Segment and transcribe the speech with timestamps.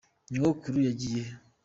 [0.31, 1.33] Nyogokuru yagiye he?